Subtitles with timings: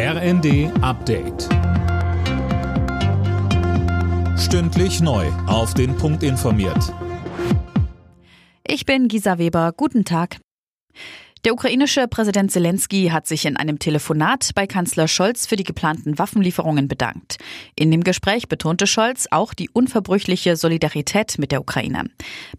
[0.00, 1.48] RND Update.
[4.38, 5.26] Stündlich neu.
[5.48, 6.94] Auf den Punkt informiert.
[8.64, 9.72] Ich bin Gisa Weber.
[9.76, 10.36] Guten Tag.
[11.44, 16.16] Der ukrainische Präsident Zelensky hat sich in einem Telefonat bei Kanzler Scholz für die geplanten
[16.16, 17.38] Waffenlieferungen bedankt.
[17.74, 22.04] In dem Gespräch betonte Scholz auch die unverbrüchliche Solidarität mit der Ukraine.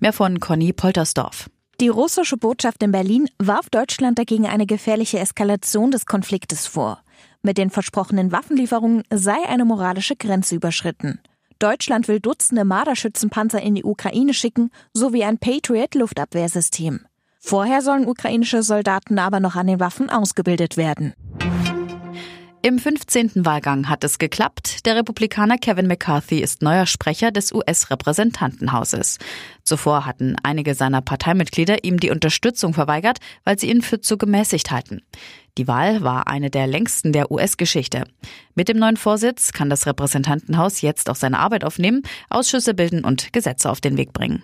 [0.01, 1.49] Mehr von Conny Poltersdorf.
[1.79, 7.01] Die russische Botschaft in Berlin warf Deutschland dagegen eine gefährliche Eskalation des Konfliktes vor.
[7.41, 11.19] Mit den versprochenen Waffenlieferungen sei eine moralische Grenze überschritten.
[11.57, 17.01] Deutschland will Dutzende Marderschützenpanzer in die Ukraine schicken, sowie ein Patriot-Luftabwehrsystem.
[17.39, 21.13] Vorher sollen ukrainische Soldaten aber noch an den Waffen ausgebildet werden.
[22.61, 23.45] Im 15.
[23.45, 24.85] Wahlgang hat es geklappt.
[24.85, 29.17] Der Republikaner Kevin McCarthy ist neuer Sprecher des US-Repräsentantenhauses.
[29.63, 34.71] Zuvor hatten einige seiner Parteimitglieder ihm die Unterstützung verweigert, weil sie ihn für zu gemäßigt
[34.71, 35.01] halten.
[35.59, 38.05] Die Wahl war eine der längsten der US-Geschichte.
[38.55, 43.33] Mit dem neuen Vorsitz kann das Repräsentantenhaus jetzt auch seine Arbeit aufnehmen, Ausschüsse bilden und
[43.33, 44.41] Gesetze auf den Weg bringen.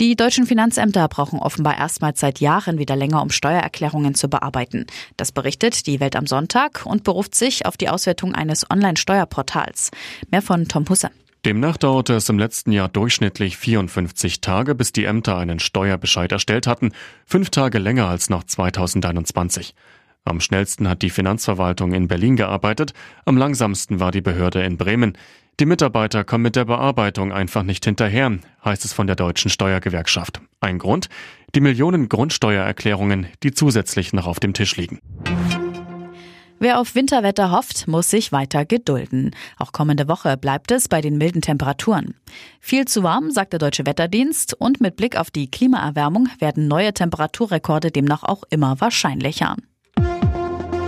[0.00, 4.86] Die deutschen Finanzämter brauchen offenbar erstmals seit Jahren wieder länger, um Steuererklärungen zu bearbeiten.
[5.16, 9.92] Das berichtet die Welt am Sonntag und beruft sich auf die Auswertung eines Online-Steuerportals.
[10.32, 11.10] Mehr von Tom Husse.
[11.46, 16.66] Demnach dauerte es im letzten Jahr durchschnittlich 54 Tage, bis die Ämter einen Steuerbescheid erstellt
[16.66, 16.90] hatten,
[17.24, 19.76] fünf Tage länger als noch 2021.
[20.24, 22.94] Am schnellsten hat die Finanzverwaltung in Berlin gearbeitet,
[23.26, 25.16] am langsamsten war die Behörde in Bremen.
[25.60, 30.40] Die Mitarbeiter kommen mit der Bearbeitung einfach nicht hinterher, heißt es von der deutschen Steuergewerkschaft.
[30.58, 31.08] Ein Grund?
[31.54, 34.98] Die Millionen Grundsteuererklärungen, die zusätzlich noch auf dem Tisch liegen.
[36.58, 39.34] Wer auf Winterwetter hofft, muss sich weiter gedulden.
[39.58, 42.14] Auch kommende Woche bleibt es bei den milden Temperaturen.
[42.60, 46.94] Viel zu warm, sagt der Deutsche Wetterdienst, und mit Blick auf die Klimaerwärmung werden neue
[46.94, 49.56] Temperaturrekorde demnach auch immer wahrscheinlicher.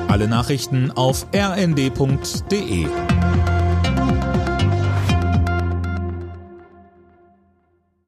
[0.08, 2.86] Alle Nachrichten auf rnd.de